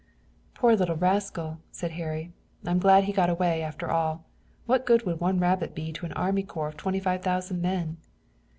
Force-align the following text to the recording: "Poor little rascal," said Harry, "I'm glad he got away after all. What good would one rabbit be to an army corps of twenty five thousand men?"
"Poor 0.55 0.75
little 0.75 0.95
rascal," 0.95 1.59
said 1.69 1.91
Harry, 1.91 2.33
"I'm 2.65 2.79
glad 2.79 3.03
he 3.03 3.13
got 3.13 3.29
away 3.29 3.61
after 3.61 3.91
all. 3.91 4.25
What 4.65 4.87
good 4.87 5.05
would 5.05 5.19
one 5.19 5.39
rabbit 5.39 5.75
be 5.75 5.93
to 5.93 6.07
an 6.07 6.13
army 6.13 6.41
corps 6.41 6.69
of 6.69 6.77
twenty 6.77 6.99
five 6.99 7.21
thousand 7.21 7.61
men?" 7.61 7.97